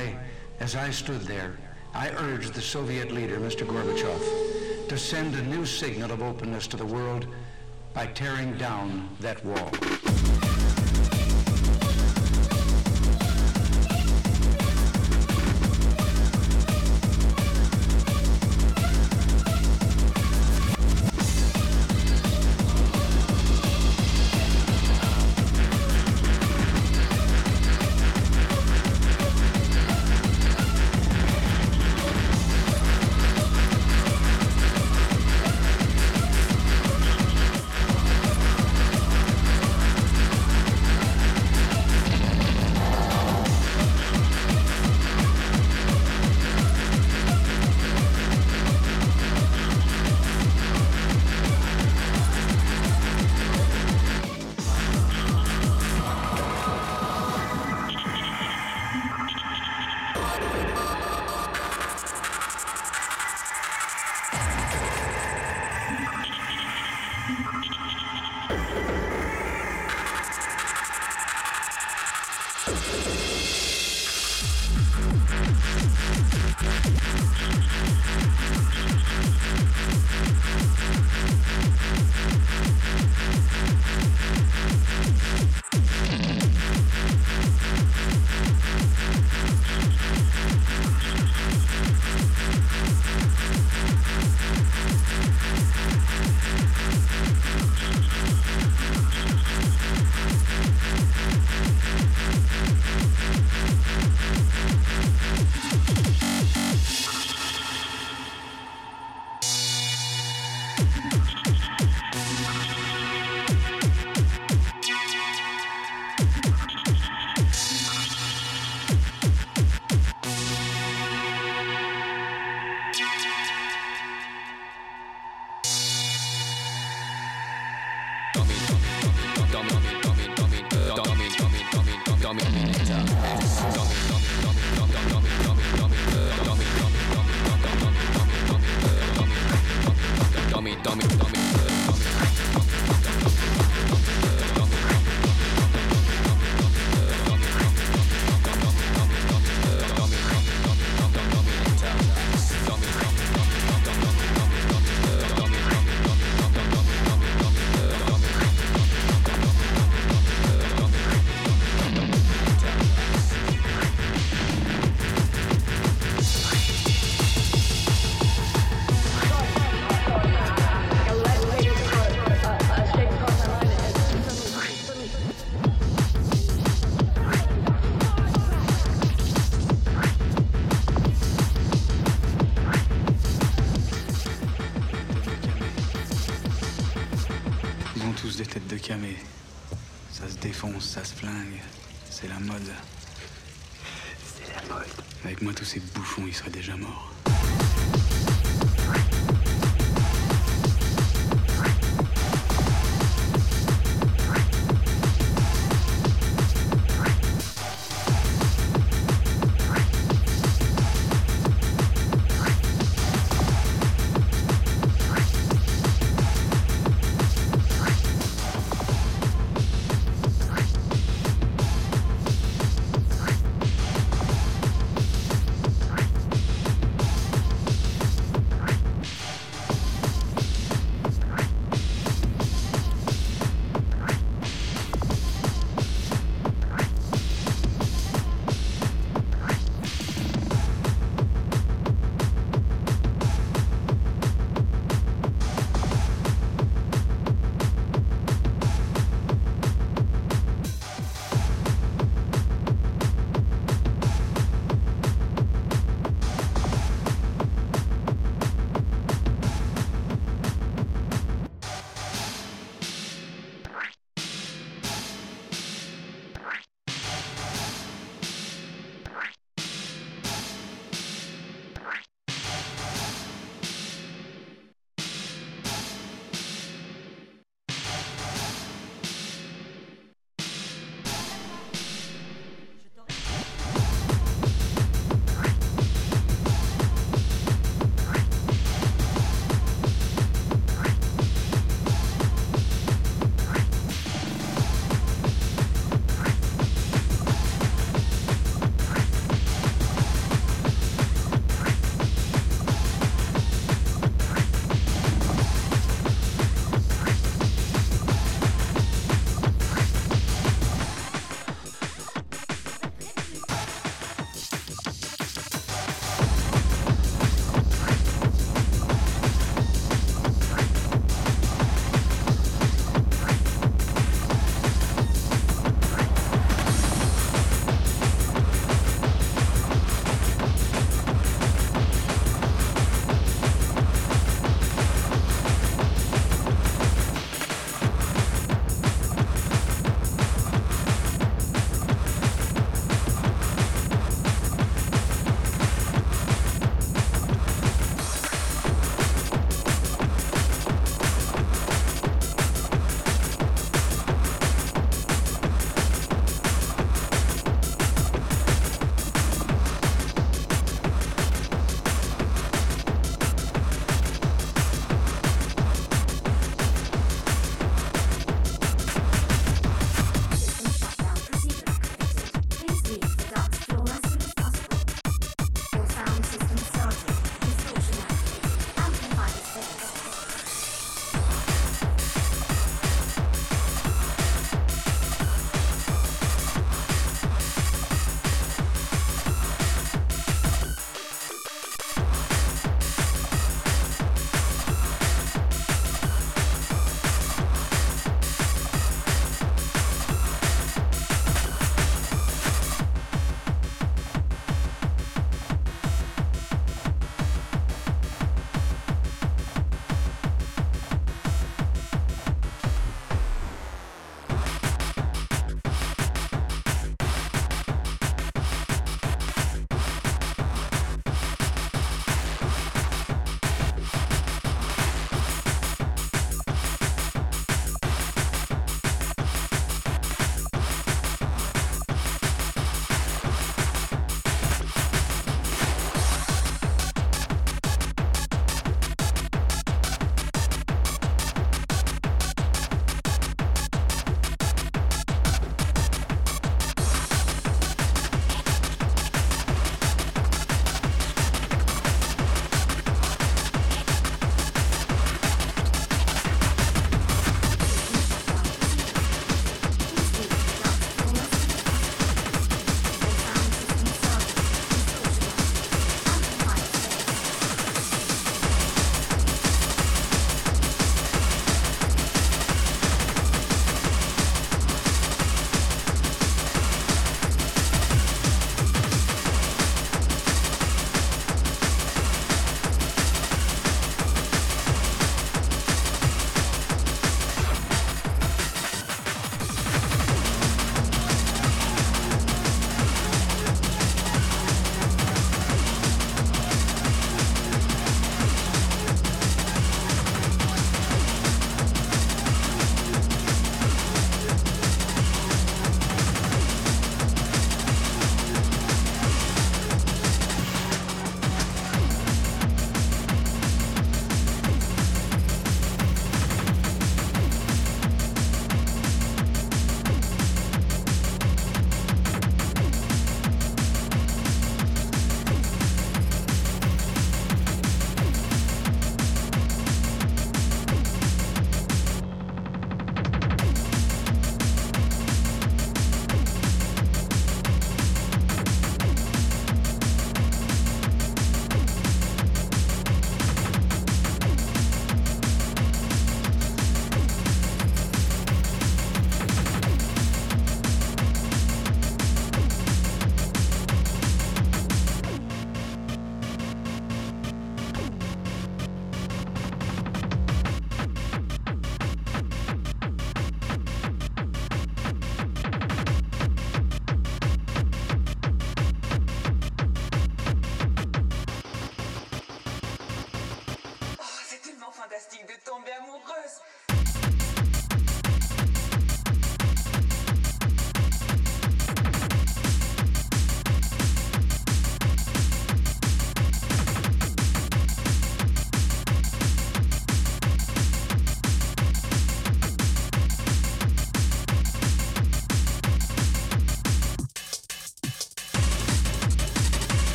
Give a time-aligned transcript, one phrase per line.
[0.00, 0.16] why,
[0.60, 1.56] as I stood there,
[1.94, 3.66] I urged the Soviet leader, Mr.
[3.66, 7.26] Gorbachev, to send a new signal of openness to the world
[7.94, 9.99] by tearing down that wall.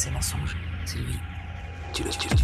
[0.00, 1.18] Ces mensonges, Sylvie.
[1.92, 2.39] Tu le, tu le,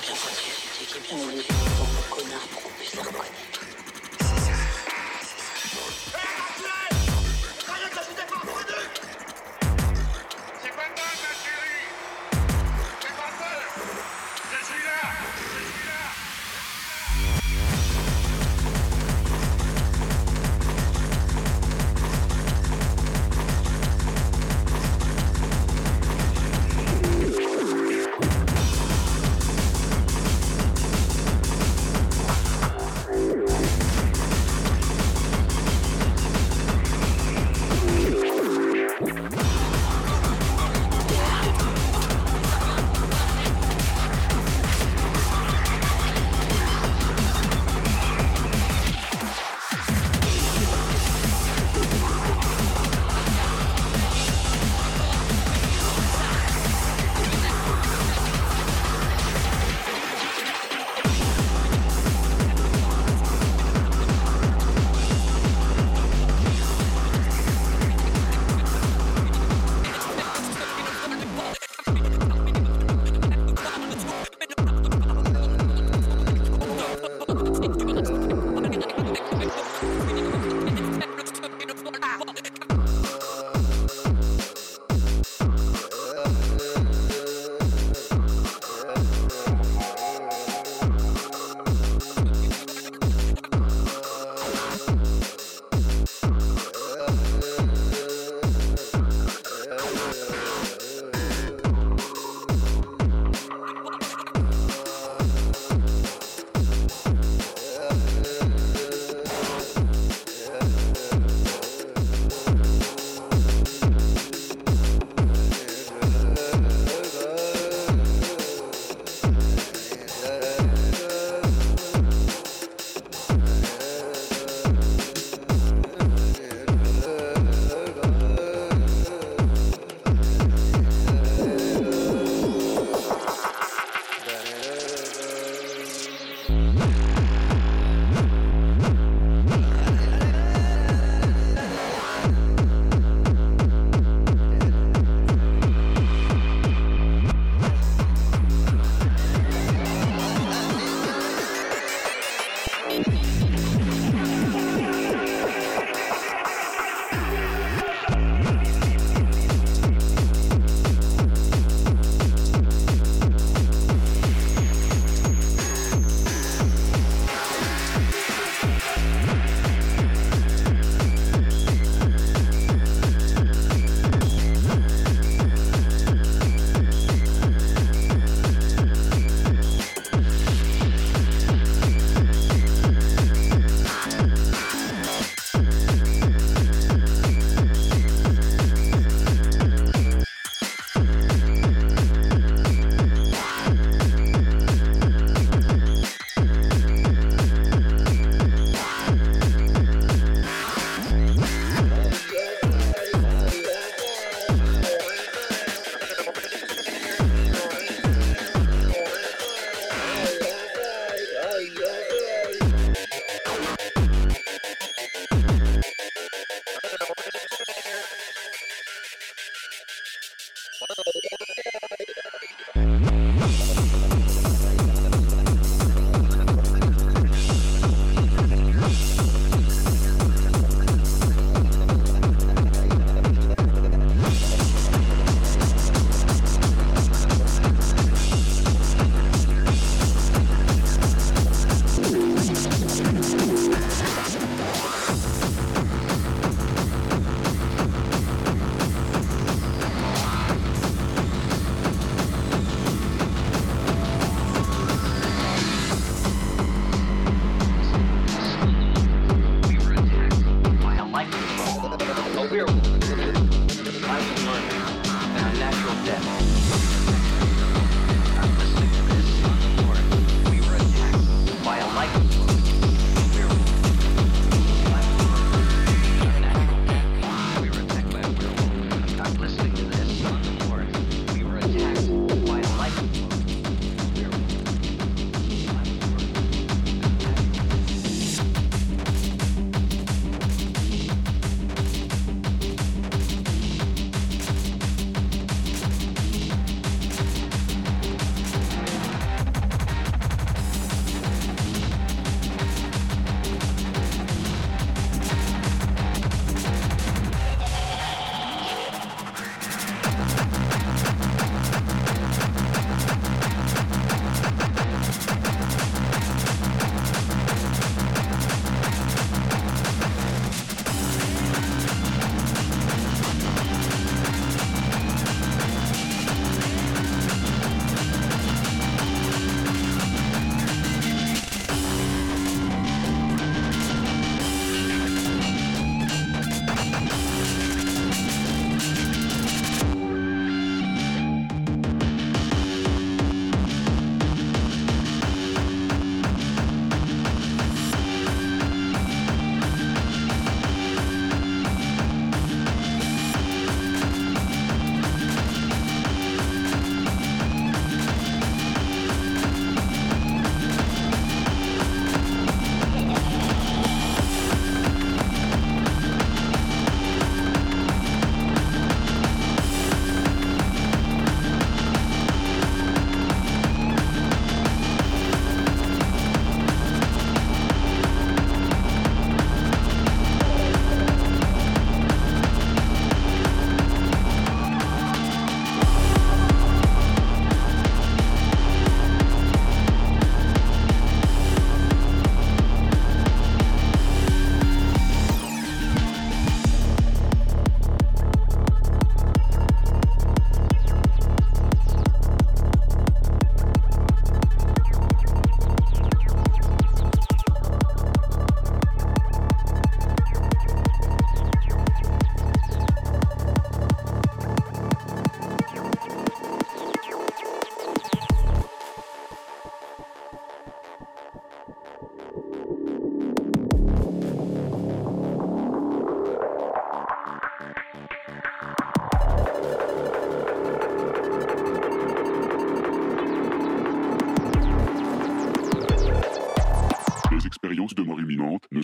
[0.00, 1.54] qui est bien foutu, qui est bien foutu,
[2.10, 3.45] connard.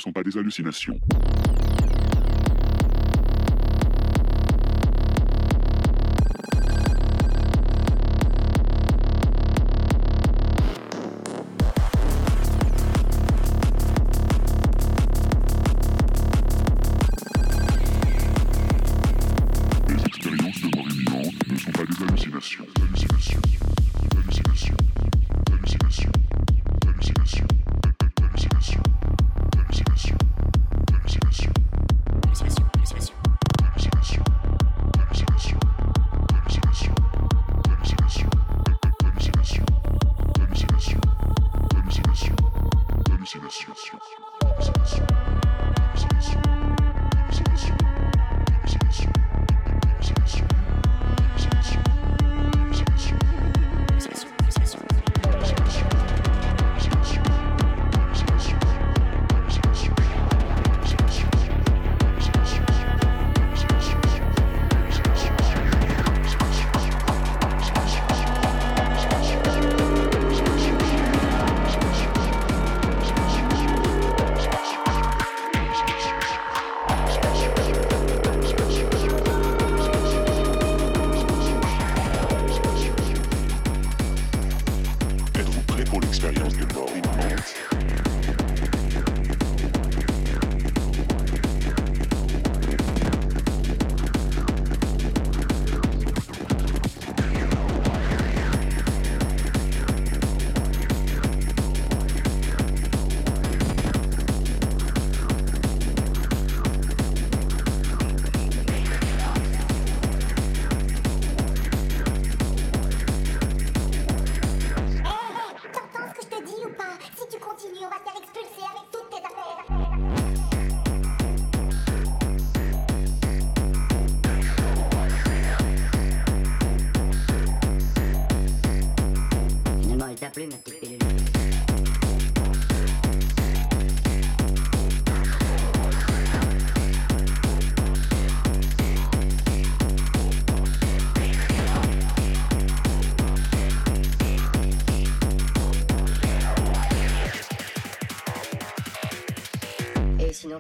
[0.03, 0.99] Ne sont pas des hallucinations.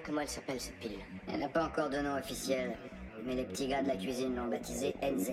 [0.05, 0.99] Comment elle s'appelle cette pilule
[1.33, 2.77] Elle n'a pas encore de nom officiel,
[3.25, 5.33] mais les petits gars de la cuisine l'ont baptisée NZT48.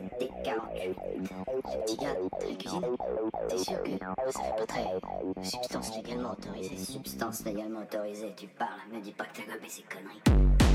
[0.75, 2.81] Les petits gars de la cuisine
[3.49, 3.91] T'es sûr que
[4.31, 6.77] ça fait pas très substance légalement autorisée?
[6.77, 10.68] Substance légalement autorisée, tu parles, me dis pas que t'as gobé ces conneries.